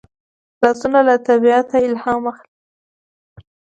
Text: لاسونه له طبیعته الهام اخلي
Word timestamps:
لاسونه 0.61 0.99
له 1.07 1.15
طبیعته 1.27 1.75
الهام 1.87 2.21
اخلي 2.31 2.51